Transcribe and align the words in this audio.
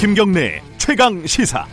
김경래 0.00 0.62
최강 0.78 1.26
시사. 1.26 1.66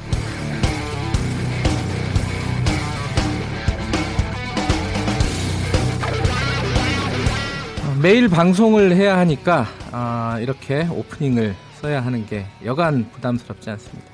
매일 8.01 8.27
방송을 8.27 8.95
해야 8.97 9.17
하니까 9.19 9.65
아, 9.91 10.37
이렇게 10.41 10.85
오프닝을 10.91 11.55
써야 11.79 12.03
하는 12.05 12.25
게 12.25 12.45
여간 12.65 13.09
부담스럽지 13.11 13.69
않습니다. 13.69 14.07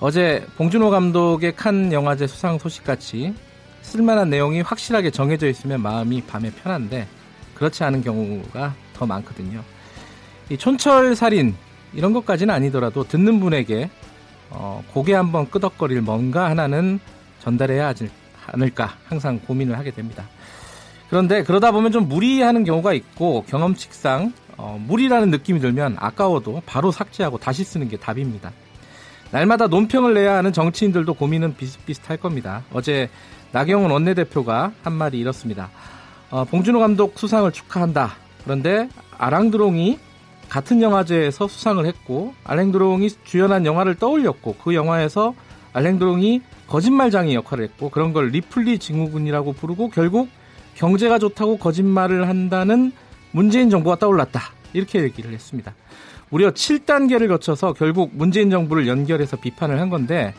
어제 0.00 0.46
봉준호 0.56 0.88
감독의 0.88 1.54
칸 1.54 1.92
영화제 1.92 2.26
수상 2.26 2.58
소식같이 2.58 3.34
쓸만한 3.82 4.30
내용이 4.30 4.60
확실하게 4.60 5.10
정해져 5.10 5.48
있으면 5.48 5.80
마음이 5.80 6.22
밤에 6.22 6.50
편한데 6.50 7.06
그렇지 7.54 7.84
않은 7.84 8.02
경우가 8.02 8.74
더 8.94 9.06
많거든요. 9.06 9.62
이 10.48 10.56
촌철 10.56 11.14
살인 11.16 11.54
이런 11.92 12.12
것까지는 12.12 12.52
아니더라도 12.54 13.04
듣는 13.04 13.40
분에게 13.40 13.90
어, 14.50 14.82
고개 14.92 15.14
한번 15.14 15.48
끄덕거릴 15.48 16.00
뭔가 16.02 16.50
하나는 16.50 17.00
전달해야 17.40 17.86
하지 17.86 18.10
않을까 18.46 18.96
항상 19.06 19.38
고민을 19.40 19.78
하게 19.78 19.90
됩니다. 19.90 20.28
그런데 21.08 21.42
그러다 21.42 21.72
보면 21.72 21.92
좀 21.92 22.08
무리하는 22.08 22.64
경우가 22.64 22.92
있고 22.94 23.44
경험칙상 23.48 24.32
어, 24.56 24.82
무리라는 24.86 25.30
느낌이 25.30 25.60
들면 25.60 25.96
아까워도 25.98 26.62
바로 26.66 26.90
삭제하고 26.90 27.38
다시 27.38 27.64
쓰는 27.64 27.88
게 27.88 27.96
답입니다. 27.96 28.52
날마다 29.30 29.68
논평을 29.68 30.14
내야 30.14 30.36
하는 30.36 30.52
정치인들도 30.52 31.14
고민은 31.14 31.56
비슷비슷할 31.56 32.16
겁니다. 32.16 32.64
어제 32.72 33.08
나경원 33.52 33.90
원내대표가 33.90 34.72
한 34.82 34.92
말이 34.92 35.18
이렇습니다. 35.18 35.70
어, 36.30 36.44
봉준호 36.44 36.78
감독 36.78 37.18
수상을 37.18 37.50
축하한다. 37.50 38.12
그런데 38.44 38.88
아랑드롱이 39.18 39.98
같은 40.48 40.82
영화제에서 40.82 41.48
수상을 41.48 41.84
했고 41.86 42.34
알랭드롱이 42.44 43.08
주연한 43.24 43.66
영화를 43.66 43.94
떠올렸고 43.94 44.56
그 44.62 44.74
영화에서 44.74 45.34
알랭드롱이 45.72 46.42
거짓말장의 46.66 47.34
역할을 47.34 47.64
했고 47.64 47.90
그런 47.90 48.12
걸 48.12 48.28
리플리 48.28 48.78
증후군이라고 48.78 49.52
부르고 49.52 49.90
결국 49.90 50.28
경제가 50.74 51.18
좋다고 51.18 51.58
거짓말을 51.58 52.28
한다는 52.28 52.92
문재인 53.32 53.70
정부가 53.70 53.96
떠올랐다. 53.96 54.40
이렇게 54.72 55.02
얘기를 55.02 55.32
했습니다. 55.32 55.74
무려 56.30 56.50
7단계를 56.50 57.28
거쳐서 57.28 57.72
결국 57.72 58.10
문재인 58.12 58.50
정부를 58.50 58.86
연결해서 58.86 59.36
비판을 59.36 59.80
한 59.80 59.90
건데 59.90 60.32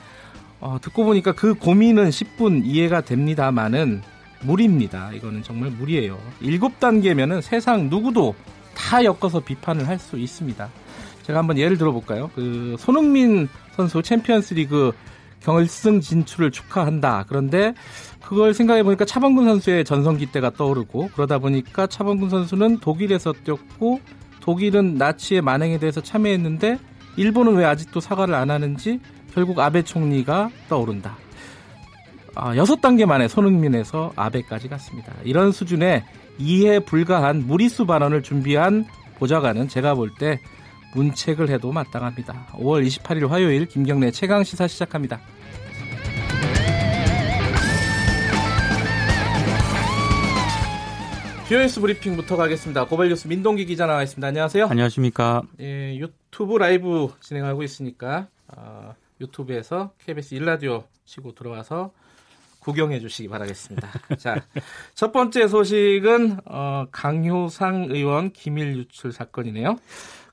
어, 0.62 0.78
듣고 0.80 1.04
보니까 1.06 1.34
그 1.34 1.54
고민은 1.56 2.10
10분 2.10 2.62
이해가 2.66 3.02
됩니다만은 3.02 4.02
무리입니다. 4.44 5.12
이거는 5.14 5.44
정말 5.44 5.72
무리예요. 5.72 6.20
7단계면은 6.42 7.42
세상 7.42 7.90
누구도 7.90 8.36
다 8.76 9.04
엮어서 9.04 9.42
비판을 9.42 9.88
할 9.88 10.00
수 10.00 10.18
있습니다. 10.18 10.70
제가 11.24 11.40
한번 11.40 11.58
예를 11.58 11.78
들어볼까요? 11.78 12.32
그 12.36 12.76
손흥민 12.80 13.48
선수 13.76 14.02
챔피언스리그 14.02 14.94
결승 15.40 16.02
진출을 16.02 16.52
축하한다. 16.52 17.26
그런데 17.28 17.74
그걸 18.24 18.54
생각해 18.54 18.84
보니까 18.84 19.06
차범근 19.06 19.46
선수의 19.46 19.84
전성기 19.86 20.28
때가 20.28 20.52
떠오르고 20.52 21.10
그러다 21.14 21.40
보니까 21.40 21.88
차범근 21.88 22.30
선수는 22.30 22.80
독일에서 22.80 23.34
뛰었고 23.44 24.00
독일은 24.40 24.96
나치의 24.96 25.42
만행에 25.42 25.78
대해서 25.80 26.02
참여했는데 26.02 26.80
일본은 27.18 27.56
왜 27.56 27.66
아직도 27.66 28.00
사과를 28.00 28.34
안 28.36 28.50
하는지 28.50 29.00
결국 29.34 29.60
아베 29.60 29.82
총리가 29.84 30.50
떠오른다. 30.70 31.18
아, 32.36 32.56
여섯 32.56 32.80
단계 32.82 33.06
만에 33.06 33.28
손흥민에서 33.28 34.14
아베까지 34.16 34.70
갔습니다. 34.70 35.14
이런 35.24 35.52
수준의 35.52 36.04
이해 36.38 36.80
불가한 36.80 37.46
무리수 37.48 37.86
발언을 37.86 38.24
준비한 38.24 38.86
보좌관은 39.20 39.68
제가 39.68 39.94
볼 39.96 40.12
때 40.18 40.40
문책을 40.94 41.50
해도 41.50 41.72
마땅합니다. 41.72 42.48
5월 42.54 42.86
28일 42.86 43.28
화요일 43.30 43.66
김경래 43.66 44.12
최강 44.12 44.44
시사 44.44 44.68
시작합니다. 44.68 45.22
뉴스 51.48 51.82
브리핑부터 51.82 52.38
가겠습니다. 52.38 52.86
고발 52.86 53.10
뉴스 53.10 53.28
민동기 53.28 53.66
기자 53.66 53.86
나와 53.86 54.04
있습니다. 54.04 54.26
안녕하세요. 54.26 54.68
안녕하십니까. 54.68 55.42
예, 55.60 55.98
유튜브 55.98 56.58
라이브 56.58 57.10
진행하고 57.20 57.64
있으니까 57.64 58.28
어, 58.48 58.94
유튜브에서 59.22 59.94
KBS 60.00 60.36
일라디오 60.36 60.84
치고 61.06 61.34
들어와서 61.34 61.92
구경해 62.60 63.00
주시기 63.00 63.28
바라겠습니다. 63.30 63.90
자, 64.18 64.44
첫 64.94 65.12
번째 65.12 65.48
소식은 65.48 66.38
어, 66.46 66.86
강효상 66.92 67.88
의원 67.90 68.32
기밀 68.32 68.78
유출 68.78 69.12
사건이네요. 69.12 69.78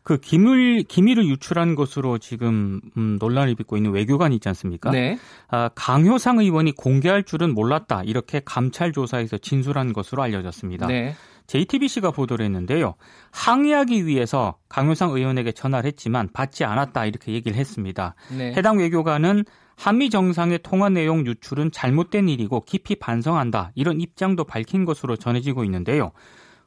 그 0.03 0.16
기밀 0.19 0.84
기밀을 0.84 1.26
유출한 1.26 1.75
것으로 1.75 2.16
지금 2.16 2.81
음, 2.97 3.19
논란을 3.21 3.54
빚고 3.56 3.76
있는 3.76 3.93
외교관이 3.93 4.37
있지 4.37 4.49
않습니까? 4.49 4.91
네. 4.91 5.19
아, 5.49 5.69
강효상 5.75 6.38
의원이 6.38 6.72
공개할 6.72 7.25
줄은 7.25 7.53
몰랐다 7.53 8.05
이렇게 8.05 8.41
감찰 8.43 8.93
조사에서 8.93 9.37
진술한 9.37 9.93
것으로 9.93 10.22
알려졌습니다. 10.22 10.87
네. 10.87 11.15
JTBC가 11.48 12.12
보도를 12.12 12.44
했는데요. 12.44 12.94
항의하기 13.32 14.06
위해서 14.06 14.56
강효상 14.69 15.10
의원에게 15.10 15.53
전화를 15.53 15.88
했지만 15.88 16.28
받지 16.32 16.64
않았다 16.64 17.06
이렇게 17.06 17.32
얘기를 17.32 17.59
했습니다. 17.59 18.14
네. 18.36 18.53
해당 18.53 18.78
외교관은 18.78 19.44
한미 19.76 20.10
정상의 20.10 20.60
통화 20.62 20.88
내용 20.88 21.26
유출은 21.26 21.72
잘못된 21.72 22.28
일이고 22.28 22.64
깊이 22.64 22.97
반성한다 22.97 23.72
이런 23.75 24.00
입장도 24.00 24.44
밝힌 24.44 24.84
것으로 24.84 25.16
전해지고 25.16 25.64
있는데요. 25.64 26.12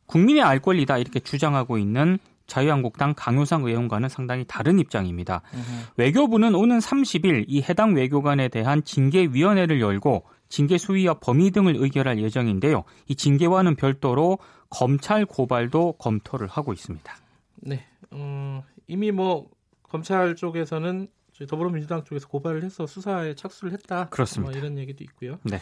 국민의 0.07 0.43
알 0.43 0.59
권리다 0.59 0.97
이렇게 0.97 1.19
주장하고 1.19 1.77
있는 1.77 2.17
자유한국당 2.47 3.13
강효상 3.15 3.63
의원과는 3.63 4.09
상당히 4.09 4.43
다른 4.47 4.79
입장입니다. 4.79 5.41
으흠. 5.53 5.63
외교부는 5.97 6.55
오는 6.55 6.79
30일 6.79 7.45
이 7.47 7.61
해당 7.61 7.95
외교관에 7.95 8.49
대한 8.49 8.83
징계위원회를 8.83 9.79
열고 9.79 10.25
징계 10.51 10.77
수위와 10.77 11.15
범위 11.15 11.49
등을 11.49 11.77
의결할 11.77 12.21
예정인데요. 12.21 12.83
이 13.07 13.15
징계와는 13.15 13.77
별도로 13.77 14.37
검찰 14.69 15.25
고발도 15.25 15.93
검토를 15.93 16.47
하고 16.47 16.73
있습니다. 16.73 17.15
네. 17.61 17.87
어, 18.11 18.61
이미 18.87 19.11
뭐 19.11 19.49
검찰 19.81 20.35
쪽에서는 20.35 21.07
더불어민주당 21.49 22.03
쪽에서 22.03 22.27
고발을 22.27 22.63
해서 22.63 22.85
수사에 22.85 23.33
착수를 23.33 23.73
했다. 23.73 24.09
그렇습니다. 24.09 24.51
뭐 24.51 24.59
이런 24.59 24.77
얘기도 24.77 25.03
있고요. 25.05 25.39
네. 25.43 25.59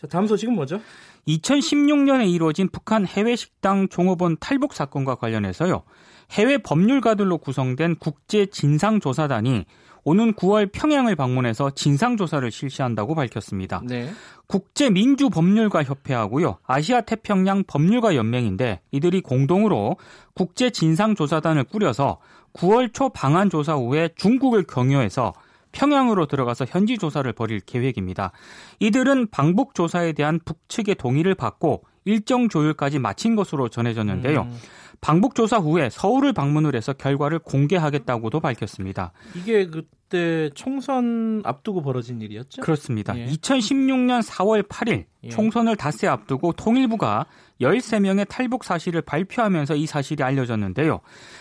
자, 0.00 0.06
다음 0.06 0.26
소식은 0.26 0.54
뭐죠? 0.54 0.80
2016년에 1.26 2.32
이루어진 2.32 2.68
북한 2.68 3.06
해외 3.06 3.36
식당 3.36 3.88
종업원 3.88 4.36
탈북 4.38 4.72
사건과 4.72 5.16
관련해서요. 5.16 5.82
해외 6.30 6.58
법률가들로 6.58 7.38
구성된 7.38 7.96
국제 7.96 8.46
진상조사단이 8.46 9.66
오는 10.04 10.32
9월 10.34 10.70
평양을 10.72 11.16
방문해서 11.16 11.70
진상조사를 11.70 12.50
실시한다고 12.50 13.14
밝혔습니다. 13.14 13.82
네. 13.84 14.10
국제민주법률가 14.46 15.84
협회하고요. 15.84 16.58
아시아 16.66 17.02
태평양 17.02 17.64
법률가 17.66 18.16
연맹인데 18.16 18.80
이들이 18.90 19.20
공동으로 19.20 19.96
국제 20.34 20.70
진상조사단을 20.70 21.64
꾸려서 21.64 22.18
9월 22.54 22.92
초 22.92 23.08
방한 23.08 23.48
조사 23.48 23.74
후에 23.74 24.10
중국을 24.16 24.64
경유해서 24.64 25.32
평양으로 25.72 26.26
들어가서 26.26 26.66
현지 26.68 26.98
조사를 26.98 27.30
벌일 27.32 27.60
계획입니다. 27.60 28.32
이들은 28.80 29.28
방북 29.30 29.74
조사에 29.74 30.12
대한 30.12 30.38
북측의 30.44 30.96
동의를 30.96 31.34
받고 31.34 31.84
일정 32.04 32.48
조율까지 32.48 32.98
마친 32.98 33.36
것으로 33.36 33.68
전해졌는데요. 33.68 34.42
음. 34.42 34.58
방북 35.02 35.34
조사 35.34 35.58
후에 35.58 35.90
서울을 35.90 36.32
방문을 36.32 36.76
해서 36.76 36.92
결과를 36.92 37.40
공개하겠다고도 37.40 38.38
밝혔습니다. 38.38 39.12
이게 39.34 39.66
그때 39.66 40.48
총선 40.54 41.42
앞두고 41.44 41.82
벌어진 41.82 42.20
일이었죠? 42.20 42.62
그렇습니다. 42.62 43.18
예. 43.18 43.26
2016년 43.26 44.22
4월 44.22 44.62
8일 44.62 45.06
예. 45.24 45.28
총선을 45.28 45.74
닷새 45.74 46.06
앞두고 46.06 46.52
통일부가 46.52 47.26
13명의 47.60 48.28
탈북 48.28 48.62
사실을 48.62 49.02
발표하면서 49.02 49.74
이 49.74 49.86
사실이 49.86 50.22
알려졌는데요. 50.22 51.00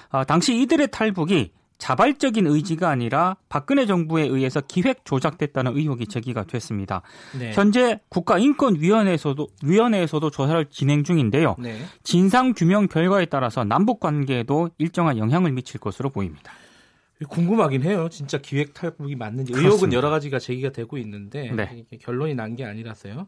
아, 0.09 0.23
당시 0.23 0.59
이들의 0.59 0.87
탈북이 0.89 1.51
자발적인 1.81 2.45
의지가 2.45 2.89
아니라 2.91 3.37
박근혜 3.49 3.87
정부에 3.87 4.21
의해서 4.27 4.61
기획 4.61 5.03
조작됐다는 5.03 5.75
의혹이 5.75 6.05
제기가 6.05 6.43
됐습니다. 6.43 7.01
네. 7.37 7.53
현재 7.53 7.99
국가인권위원회에서도 8.09 9.47
위원회에서도 9.63 10.29
조사를 10.29 10.63
진행 10.69 11.03
중인데요. 11.03 11.55
네. 11.57 11.79
진상 12.03 12.53
규명 12.53 12.87
결과에 12.87 13.25
따라서 13.25 13.63
남북 13.63 13.99
관계에도 13.99 14.69
일정한 14.77 15.17
영향을 15.17 15.53
미칠 15.53 15.79
것으로 15.79 16.11
보입니다. 16.11 16.53
궁금하긴 17.27 17.81
해요. 17.81 18.09
진짜 18.11 18.37
기획 18.37 18.75
탈북이 18.75 19.15
맞는지 19.15 19.51
그렇습니다. 19.51 19.73
의혹은 19.75 19.93
여러 19.93 20.11
가지가 20.11 20.37
제기가 20.37 20.69
되고 20.71 20.99
있는데 20.99 21.51
네. 21.51 21.85
결론이 21.99 22.35
난 22.35 22.55
게 22.55 22.63
아니라서요. 22.63 23.27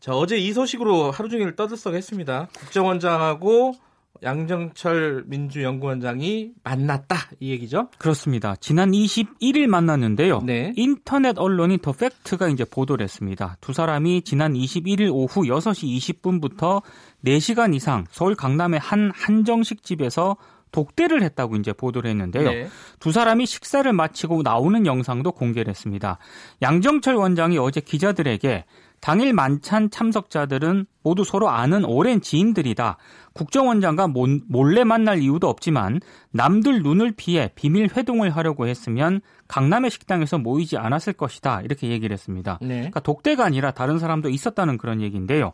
자 0.00 0.12
어제 0.12 0.38
이 0.38 0.54
소식으로 0.54 1.10
하루 1.10 1.28
종일 1.28 1.54
떠들썩했습니다. 1.54 2.48
국정원장하고 2.58 3.74
양정철 4.22 5.24
민주연구원장이 5.26 6.52
만났다 6.62 7.16
이 7.40 7.50
얘기죠? 7.50 7.88
그렇습니다. 7.98 8.54
지난 8.56 8.92
21일 8.92 9.66
만났는데요. 9.66 10.40
네. 10.42 10.72
인터넷 10.76 11.38
언론인 11.38 11.78
더 11.78 11.92
팩트가 11.92 12.48
이제 12.48 12.64
보도를 12.64 13.04
했습니다. 13.04 13.56
두 13.60 13.72
사람이 13.72 14.22
지난 14.22 14.54
21일 14.54 15.10
오후 15.12 15.42
6시 15.42 16.20
20분부터 16.20 16.82
4시간 17.24 17.74
이상 17.74 18.04
서울 18.10 18.34
강남의 18.34 18.80
한 18.80 19.10
한정식 19.14 19.82
집에서 19.82 20.36
독대를 20.72 21.22
했다고 21.22 21.56
이제 21.56 21.72
보도를 21.72 22.10
했는데요. 22.10 22.50
네. 22.50 22.68
두 22.98 23.12
사람이 23.12 23.46
식사를 23.46 23.92
마치고 23.92 24.42
나오는 24.42 24.86
영상도 24.86 25.32
공개를 25.32 25.70
했습니다. 25.70 26.18
양정철 26.62 27.16
원장이 27.16 27.58
어제 27.58 27.80
기자들에게 27.80 28.64
당일 29.00 29.32
만찬 29.32 29.90
참석자들은 29.90 30.86
모두 31.02 31.24
서로 31.24 31.48
아는 31.48 31.84
오랜 31.84 32.20
지인들이다. 32.20 32.98
국정원장과 33.32 34.08
몰래 34.08 34.84
만날 34.84 35.20
이유도 35.20 35.48
없지만 35.48 36.00
남들 36.32 36.82
눈을 36.82 37.12
피해 37.16 37.50
비밀 37.54 37.88
회동을 37.96 38.30
하려고 38.30 38.66
했으면 38.66 39.20
강남의 39.48 39.90
식당에서 39.90 40.38
모이지 40.38 40.76
않았을 40.76 41.14
것이다. 41.14 41.62
이렇게 41.62 41.88
얘기를 41.88 42.12
했습니다. 42.12 42.58
네. 42.60 42.76
그러니까 42.76 43.00
독대가 43.00 43.44
아니라 43.44 43.70
다른 43.70 43.98
사람도 43.98 44.28
있었다는 44.28 44.76
그런 44.76 45.00
얘기인데요. 45.00 45.52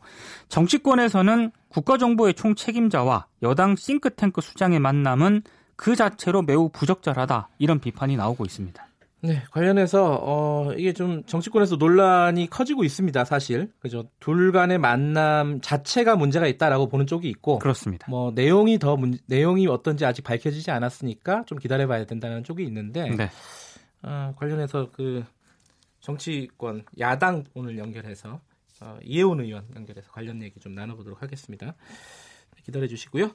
정치권에서는 0.49 1.53
국가정보의 1.69 2.35
총 2.35 2.55
책임자와 2.57 3.27
여당 3.43 3.77
싱크탱크 3.77 4.41
수장의 4.41 4.81
만남은 4.81 5.43
그 5.77 5.95
자체로 5.95 6.43
매우 6.43 6.69
부적절하다. 6.71 7.51
이런 7.59 7.79
비판이 7.79 8.17
나오고 8.17 8.45
있습니다. 8.45 8.87
네, 9.23 9.43
관련해서 9.51 10.21
어 10.23 10.73
이게 10.77 10.93
좀 10.93 11.25
정치권에서 11.25 11.77
논란이 11.77 12.49
커지고 12.49 12.85
있습니다, 12.85 13.25
사실. 13.25 13.73
그죠? 13.79 14.09
둘 14.21 14.53
간의 14.53 14.79
만남 14.79 15.61
자체가 15.61 16.17
문제가 16.17 16.47
있다라고 16.47 16.89
보는 16.89 17.07
쪽이 17.07 17.29
있고 17.29 17.59
그렇습니다. 17.59 18.07
뭐 18.11 18.31
내용이 18.35 18.79
더 18.79 18.97
문, 18.97 19.19
내용이 19.27 19.67
어떤지 19.67 20.05
아직 20.05 20.23
밝혀지지 20.23 20.71
않았으니까 20.71 21.45
좀 21.47 21.59
기다려 21.59 21.87
봐야 21.87 22.05
된다는 22.05 22.45
쪽이 22.45 22.63
있는데 22.65 23.09
네. 23.11 23.31
어, 24.03 24.33
관련해서 24.37 24.91
그 24.93 25.25
정치권 26.01 26.85
야당 26.99 27.45
오늘 27.55 27.79
연결해서 27.79 28.41
어, 28.81 28.99
이해훈 29.03 29.41
의원 29.41 29.65
연결해서 29.75 30.11
관련 30.12 30.43
얘기 30.43 30.61
좀 30.61 30.75
나눠보도록 30.75 31.23
하겠습니다. 31.23 31.75
기다려 32.65 32.87
주시고요. 32.87 33.31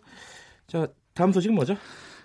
자, 0.67 0.87
다음 1.13 1.31
소식은 1.31 1.55
뭐죠? 1.55 1.75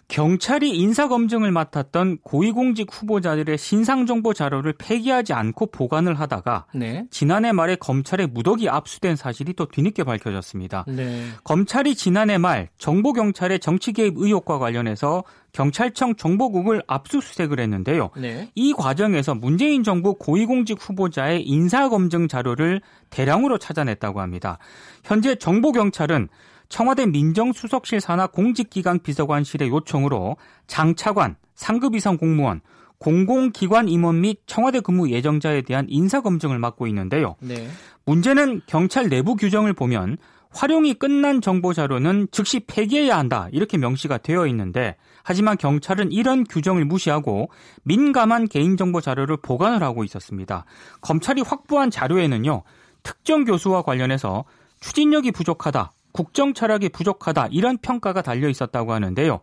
경찰이 0.09 0.71
인사검증을 0.71 1.51
맡았던 1.51 2.19
고위공직 2.23 2.89
후보자들의 2.91 3.59
신상정보 3.59 4.35
자료를 4.35 4.75
폐기하지 4.79 5.33
않고 5.33 5.67
보관을 5.67 6.19
하다가 6.21 6.67
네. 6.75 7.07
지난해 7.11 7.53
말에 7.53 7.75
검찰에 7.75 8.27
무더기 8.27 8.69
압수된 8.69 9.17
사실이 9.17 9.55
또 9.55 9.67
뒤늦게 9.67 10.05
밝혀졌습니다. 10.05 10.85
네. 10.89 11.25
검찰이 11.43 11.97
지난해 11.97 12.39
말 12.39 12.69
정보경찰의 12.79 13.59
정치 13.59 13.93
개입 13.93 14.15
의혹과 14.17 14.59
관련해서 14.59 15.25
경찰청 15.53 16.15
정보국을 16.17 16.83
압수수색을 16.87 17.59
했는데요. 17.59 18.11
네. 18.17 18.51
이 18.55 18.73
과정에서 18.75 19.35
문재인 19.35 19.83
정부 19.83 20.15
고위공직 20.15 20.79
후보자의 20.81 21.43
인사검증 21.43 22.29
자료를 22.29 22.81
대량으로 23.11 23.59
찾아냈다고 23.59 24.21
합니다. 24.21 24.59
현재 25.03 25.35
정보경찰은 25.35 26.29
청와대 26.69 27.07
민정수석실 27.07 28.01
산하 28.01 28.27
공직기강 28.27 29.01
비서관실의 29.01 29.69
요청으로 29.69 30.37
장차관, 30.67 31.37
상급 31.55 31.95
이상 31.95 32.17
공무원, 32.17 32.61
공공기관 32.99 33.89
임원 33.89 34.21
및 34.21 34.41
청와대 34.47 34.81
근무 34.81 35.11
예정자에 35.11 35.63
대한 35.63 35.87
인사 35.89 36.21
검증을 36.21 36.59
맡고 36.59 36.87
있는데요. 36.87 37.37
네. 37.41 37.69
문제는 38.05 38.63
경찰 38.67 39.09
내부 39.09 39.37
규정을 39.37 39.73
보면 39.73 40.17
활용이 40.51 40.95
끝난 40.95 41.41
정보 41.43 41.75
자료는 41.75 42.29
즉시 42.31 42.61
폐기해야 42.61 43.19
한다 43.19 43.49
이렇게 43.53 43.77
명시가 43.77 44.19
되어 44.19 44.47
있는데 44.47 44.97
하지만 45.23 45.59
경찰은 45.59 46.13
이런 46.13 46.45
규정을 46.45 46.85
무시하고 46.85 47.51
민감한 47.83 48.49
개인정보 48.49 49.03
자료를 49.03 49.39
보관을 49.39 49.83
하고 49.83 50.05
있었습니다. 50.05 50.65
검찰이 51.03 51.43
확보한 51.43 51.91
자료에는요 51.91 52.63
특정 53.03 53.45
교수와 53.45 53.83
관련해서 53.83 54.45
추진력이 54.81 55.33
부족하다 55.33 55.93
국정 56.17 56.55
철학이 56.55 56.89
부족하다 56.89 57.49
이런 57.51 57.77
평가가 57.77 58.23
달려 58.23 58.49
있었다고 58.49 58.95
하는데요. 58.95 59.41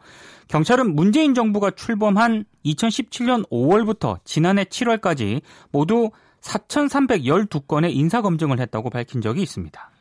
경찰은 0.47 0.95
문재인 0.95 1.35
정부가 1.35 1.69
출범한 1.69 2.45
2017년 2.65 3.47
5월부터 3.51 4.19
지난해 4.25 4.63
7월까지 4.63 5.41
모두 5.71 6.09
4,312건의 6.41 7.95
인사검증을 7.95 8.59
했다고 8.59 8.89
밝힌 8.89 9.21
적이 9.21 9.43
있습니다. 9.43 9.91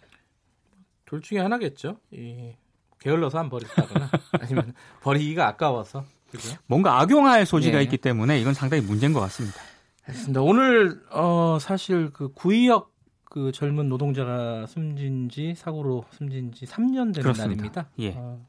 둘 1.05 1.21
중에 1.21 1.41
하나겠죠. 1.41 1.99
이 2.11 2.53
게을러서 3.01 3.39
안 3.39 3.51
버렸다거나 3.51 4.09
아니면 4.41 4.73
버리기가 5.03 5.47
아까워서. 5.49 6.07
그죠? 6.31 6.57
뭔가 6.67 7.01
악용할 7.01 7.45
소지가 7.45 7.77
네. 7.77 7.85
있기 7.85 7.99
때문에 7.99 8.41
이건 8.41 8.55
상당히 8.55 8.83
문제인 8.83 9.13
것 9.13 9.21
같습니다. 9.21 9.61
알겠습니다. 10.07 10.41
오늘 10.41 11.03
어 11.11 11.59
사실 11.61 12.11
그 12.15 12.33
구의역 12.33 12.92
그 13.33 13.51
젊은 13.51 13.89
노동자가 13.89 14.67
숨진 14.67 15.31
지 15.31 15.55
사고로 15.57 16.05
숨진 16.11 16.53
지 16.53 16.67
3년 16.67 17.15
되는 17.15 17.33
그렇습니다. 17.33 17.47
날입니다. 17.47 17.89
예. 18.01 18.13
어, 18.15 18.47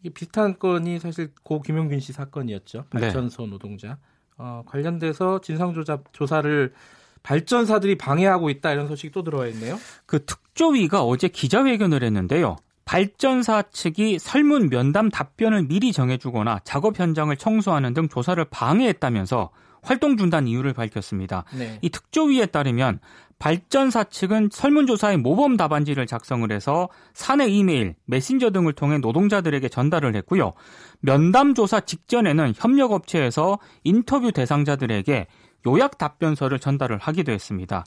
이게 0.00 0.08
비슷한 0.08 0.58
건이 0.58 0.98
사실 0.98 1.30
고 1.42 1.60
김용균 1.60 2.00
씨 2.00 2.14
사건이었죠. 2.14 2.86
네. 2.94 3.00
발전소 3.02 3.44
노동자. 3.48 3.98
어, 4.38 4.62
관련돼서 4.64 5.42
진상 5.42 5.74
조사 5.74 5.98
조사를 6.12 6.72
발전사들이 7.22 7.98
방해하고 7.98 8.48
있다 8.48 8.72
이런 8.72 8.88
소식이 8.88 9.12
또 9.12 9.22
들어와 9.22 9.46
있네요. 9.48 9.76
그 10.06 10.24
특조위가 10.24 11.02
어제 11.04 11.28
기자회견을 11.28 12.02
했는데요. 12.02 12.56
발전사 12.86 13.60
측이 13.60 14.18
설문 14.20 14.70
면담 14.70 15.10
답변을 15.10 15.64
미리 15.64 15.92
정해주거나 15.92 16.60
작업 16.64 16.98
현장을 16.98 17.36
청소하는 17.36 17.92
등 17.92 18.08
조사를 18.08 18.42
방해했다면서 18.46 19.50
활동 19.82 20.16
중단 20.16 20.46
이유를 20.46 20.72
밝혔습니다. 20.72 21.44
네. 21.56 21.78
이 21.82 21.90
특조위에 21.90 22.46
따르면 22.46 23.00
발전사 23.38 24.04
측은 24.04 24.48
설문조사의 24.52 25.18
모범 25.18 25.56
답안지를 25.56 26.06
작성을 26.06 26.50
해서 26.50 26.88
사내 27.14 27.46
이메일, 27.46 27.94
메신저 28.06 28.50
등을 28.50 28.72
통해 28.72 28.98
노동자들에게 28.98 29.68
전달을 29.68 30.16
했고요. 30.16 30.54
면담 31.00 31.54
조사 31.54 31.80
직전에는 31.80 32.54
협력업체에서 32.56 33.58
인터뷰 33.84 34.32
대상자들에게 34.32 35.26
요약 35.66 35.98
답변서를 35.98 36.58
전달을 36.58 36.98
하기도 36.98 37.32
했습니다. 37.32 37.84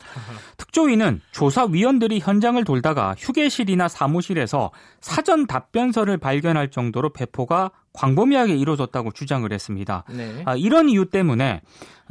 특조위는 0.57 1.21
조사위원들이 1.31 2.19
현장을 2.19 2.61
돌다가 2.63 3.15
휴게실이나 3.17 3.87
사무실에서 3.87 4.71
사전 4.99 5.47
답변서를 5.47 6.17
발견할 6.17 6.69
정도로 6.69 7.09
배포가 7.13 7.71
광범위하게 7.93 8.55
이루어졌다고 8.55 9.11
주장을 9.11 9.51
했습니다. 9.51 10.03
네. 10.09 10.43
아, 10.45 10.55
이런 10.55 10.89
이유 10.89 11.05
때문에 11.05 11.61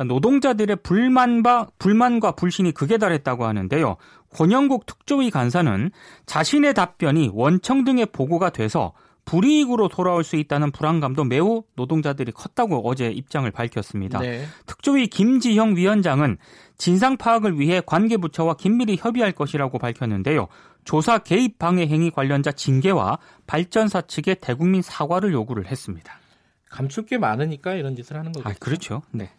노동자들의 0.07 0.77
불만과, 0.83 1.69
불만과 1.79 2.33
불신이 2.33 2.73
극에 2.73 2.99
달했다고 2.99 3.45
하는데요. 3.45 3.97
권영국 4.35 4.87
특조위 4.87 5.31
간사는 5.31 5.91
자신의 6.27 6.75
답변이 6.75 7.31
원청 7.33 7.85
등의 7.85 8.07
보고가 8.07 8.51
돼서 8.51 8.93
불이익으로 9.25 9.89
돌아올 9.89 10.25
수 10.25 10.37
있다는 10.37 10.71
불안감도 10.73 11.25
매우 11.25 11.63
노동자들이 11.77 12.33
컸다고 12.33 12.89
어제 12.89 13.11
입장을 13.11 13.51
밝혔습니다. 13.51 14.19
네. 14.21 14.45
특조위 14.67 15.07
김지형 15.07 15.77
위원장은 15.77 16.39
진상 16.77 17.17
파악을 17.17 17.59
위해 17.59 17.83
관계 17.85 18.17
부처와 18.17 18.55
긴밀히 18.55 18.97
협의할 18.99 19.33
것이라고 19.33 19.79
밝혔는데요. 19.79 20.49
조사 20.85 21.19
개입 21.19 21.59
방해 21.59 21.87
행위 21.87 22.11
관련자 22.11 22.53
징계와 22.53 23.19
발전사 23.47 24.01
측에 24.01 24.35
대국민 24.35 24.83
사과를 24.83 25.33
요구를 25.33 25.67
했습니다. 25.67 26.15
감출 26.71 27.05
게 27.05 27.19
많으니까 27.19 27.75
이런 27.75 27.97
짓을 27.97 28.17
하는 28.17 28.33
거죠. 28.33 28.49
아, 28.49 28.55
그렇죠. 28.59 29.03
네. 29.11 29.31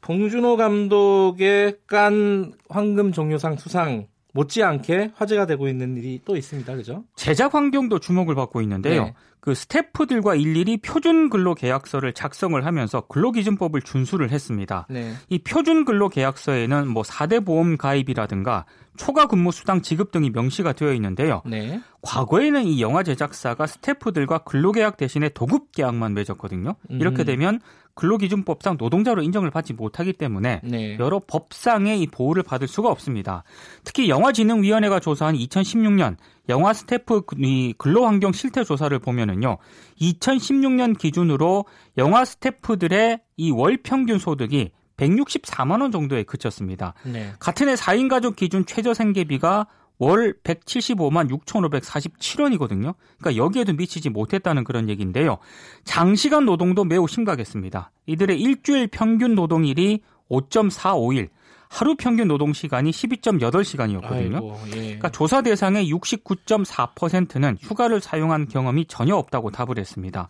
봉준호 0.00 0.56
감독의 0.56 1.78
깐 1.86 2.52
황금 2.68 3.12
종려상 3.12 3.56
수상 3.56 4.06
못지않게 4.32 5.12
화제가 5.14 5.46
되고 5.46 5.68
있는 5.68 5.96
일이 5.96 6.20
또 6.24 6.36
있습니다. 6.36 6.74
그죠? 6.76 7.04
제작 7.16 7.54
환경도 7.54 7.98
주목을 7.98 8.34
받고 8.34 8.60
있는데요. 8.62 9.04
네. 9.04 9.14
그 9.40 9.54
스태프들과 9.54 10.34
일일이 10.34 10.76
표준 10.76 11.30
근로 11.30 11.54
계약서를 11.54 12.12
작성을 12.12 12.64
하면서 12.64 13.00
근로기준법을 13.02 13.82
준수를 13.82 14.30
했습니다. 14.30 14.86
네. 14.90 15.14
이 15.28 15.38
표준 15.38 15.84
근로 15.84 16.08
계약서에는 16.08 16.88
뭐 16.88 17.02
4대 17.02 17.44
보험 17.44 17.76
가입이라든가 17.76 18.66
초과 18.96 19.26
근무 19.26 19.50
수당 19.50 19.80
지급 19.80 20.10
등이 20.10 20.30
명시가 20.30 20.74
되어 20.74 20.92
있는데요. 20.92 21.40
네. 21.46 21.80
과거에는 22.02 22.64
이 22.64 22.82
영화 22.82 23.02
제작사가 23.02 23.66
스태프들과 23.66 24.38
근로계약 24.38 24.98
대신에 24.98 25.30
도급 25.30 25.72
계약만 25.72 26.12
맺었거든요. 26.12 26.74
이렇게 26.90 27.22
음. 27.22 27.24
되면 27.24 27.60
근로기준법상 27.94 28.76
노동자로 28.78 29.22
인정을 29.22 29.50
받지 29.50 29.72
못하기 29.72 30.14
때문에 30.14 30.60
네. 30.64 30.96
여러 30.98 31.20
법상의 31.26 32.00
이 32.00 32.06
보호를 32.06 32.42
받을 32.42 32.68
수가 32.68 32.90
없습니다. 32.90 33.42
특히 33.84 34.08
영화진흥위원회가 34.08 35.00
조사한 35.00 35.34
2016년 35.34 36.16
영화 36.50 36.72
스태프 36.74 37.22
이 37.38 37.74
근로환경 37.78 38.32
실태 38.32 38.62
조사를 38.64 38.98
보면은요, 38.98 39.56
2016년 40.00 40.98
기준으로 40.98 41.64
영화 41.96 42.24
스태프들의 42.24 43.20
이 43.38 43.50
월 43.50 43.78
평균 43.82 44.18
소득이 44.18 44.70
164만 44.98 45.80
원 45.80 45.90
정도에 45.90 46.24
그쳤습니다. 46.24 46.92
네. 47.04 47.32
같은 47.38 47.68
해 47.70 47.74
4인 47.74 48.10
가족 48.10 48.36
기준 48.36 48.66
최저 48.66 48.92
생계비가 48.92 49.66
월 49.98 50.34
175만 50.44 51.30
6,547원이거든요. 51.30 52.94
그러니까 53.18 53.36
여기에도 53.36 53.72
미치지 53.74 54.10
못했다는 54.10 54.64
그런 54.64 54.88
얘기인데요. 54.88 55.38
장시간 55.84 56.44
노동도 56.46 56.84
매우 56.84 57.06
심각했습니다. 57.06 57.92
이들의 58.06 58.40
일주일 58.40 58.88
평균 58.88 59.34
노동일이 59.34 60.00
5.45일, 60.30 61.28
하루 61.70 61.94
평균 61.94 62.26
노동 62.26 62.52
시간이 62.52 62.90
12.8시간이었거든요. 62.90 64.34
아이고, 64.34 64.60
예. 64.66 64.80
그러니까 64.80 65.08
조사 65.08 65.40
대상의 65.40 65.90
69.4%는 65.90 67.56
휴가를 67.60 68.00
사용한 68.00 68.48
경험이 68.48 68.86
전혀 68.86 69.14
없다고 69.14 69.52
답을 69.52 69.78
했습니다. 69.78 70.28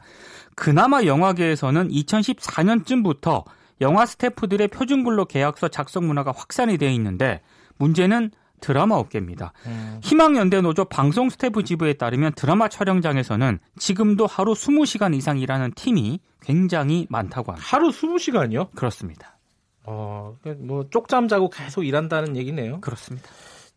그나마 0.54 1.02
영화계에서는 1.02 1.88
2014년쯤부터 1.88 3.44
영화 3.80 4.04
스태프들의 4.04 4.68
표준 4.68 5.02
근로 5.02 5.24
계약서 5.24 5.68
작성 5.68 6.06
문화가 6.06 6.30
확산이 6.36 6.76
되어 6.76 6.90
있는데 6.90 7.40
문제는 7.78 8.32
드라마 8.60 8.96
업계입니다. 8.96 9.54
음. 9.64 9.98
희망연대 10.02 10.60
노조 10.60 10.84
방송 10.84 11.30
스태프 11.30 11.64
지부에 11.64 11.94
따르면 11.94 12.34
드라마 12.36 12.68
촬영장에서는 12.68 13.58
지금도 13.78 14.26
하루 14.26 14.52
20시간 14.52 15.16
이상 15.16 15.38
일하는 15.38 15.72
팀이 15.74 16.20
굉장히 16.42 17.06
많다고 17.08 17.52
합니다. 17.52 17.66
하루 17.66 17.88
20시간이요? 17.88 18.72
그렇습니다. 18.72 19.38
어, 19.84 20.36
뭐 20.58 20.88
쪽잠 20.90 21.28
자고 21.28 21.48
계속 21.48 21.84
일한다는 21.84 22.36
얘기네요. 22.36 22.80
그렇습니다. 22.80 23.28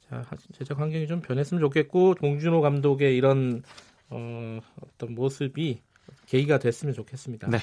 자, 0.10 0.24
제작 0.54 0.80
환경이 0.80 1.08
좀 1.08 1.22
변했으면 1.22 1.62
좋겠고 1.62 2.16
동준호 2.16 2.62
감독의 2.62 3.16
이런 3.16 3.64
어, 4.10 4.60
어떤 4.82 5.16
모습이 5.16 5.82
계기가 6.28 6.60
됐으면 6.60 6.94
좋겠습니다. 6.94 7.48
네. 7.48 7.60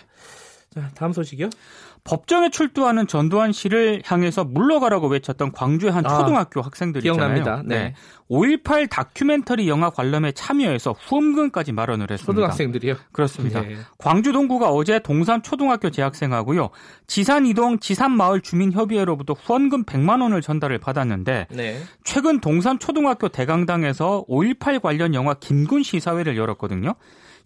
자, 0.73 0.89
다음 0.95 1.13
소식이요. 1.13 1.51
법정에 2.05 2.49
출두하는 2.49 3.09
전두환 3.09 3.51
씨를 3.51 4.03
향해서 4.05 4.45
물러가라고 4.45 5.09
외쳤던 5.09 5.51
광주의 5.51 5.91
한 5.91 6.07
아, 6.07 6.17
초등학교 6.17 6.61
아, 6.61 6.67
학생들 6.67 7.01
기억납니다. 7.01 7.63
네. 7.67 7.77
네. 7.77 7.95
5.18 8.31 8.89
다큐멘터리 8.89 9.69
영화 9.69 9.91
관람에 9.91 10.31
참여해서 10.31 10.93
후원금까지 10.93 11.73
마련을 11.73 12.13
했습니다. 12.13 12.33
초등학생들이요? 12.33 12.95
그렇습니다. 13.11 13.63
네. 13.63 13.79
광주 13.99 14.31
동구가 14.31 14.71
어제 14.71 15.01
동산 15.01 15.43
초등학교 15.43 15.91
재학생하고요. 15.91 16.71
지산 17.09 17.47
이동 17.47 17.81
지산 17.81 18.13
마을 18.13 18.41
주민 18.41 18.71
협의회로부터 18.71 19.33
후원금 19.33 19.85
100만 19.85 20.23
원을 20.23 20.41
전달을 20.41 20.79
받았는데 20.79 21.49
네. 21.51 21.83
최근 22.05 22.41
동산 22.41 22.79
초등학교 22.79 23.29
대강당에서 23.29 24.25
5.18 24.29 24.81
관련 24.81 25.15
영화 25.15 25.35
김군 25.35 25.83
시사회를 25.83 26.37
열었거든요. 26.37 26.95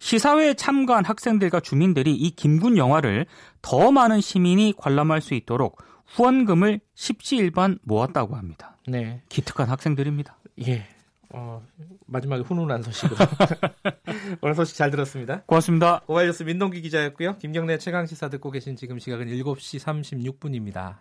시사회에 0.05 0.53
참가한 0.53 1.03
학생들과 1.03 1.61
주민들이 1.61 2.13
이 2.13 2.29
김군 2.29 2.77
영화를 2.77 3.25
더 3.63 3.91
많은 3.91 4.21
시민이 4.21 4.75
관람할 4.77 5.19
수 5.19 5.33
있도록 5.33 5.81
후원금을 6.05 6.79
십시일반 6.93 7.79
모았다고 7.81 8.35
합니다. 8.35 8.77
네. 8.87 9.23
기특한 9.29 9.67
학생들입니다. 9.67 10.37
예. 10.67 10.85
어, 11.29 11.59
마지막에 12.05 12.43
훈훈한 12.43 12.83
소식으로. 12.83 13.15
오늘 14.41 14.53
소식 14.53 14.77
잘 14.77 14.91
들었습니다. 14.91 15.41
고맙습니다. 15.47 16.01
오하이뉴스 16.05 16.43
민동기 16.43 16.81
기자였고요. 16.81 17.39
김경래 17.39 17.79
최강 17.79 18.05
시사 18.05 18.29
듣고 18.29 18.51
계신 18.51 18.75
지금 18.75 18.99
시각은 18.99 19.25
7시 19.25 19.79
36분입니다. 19.79 20.97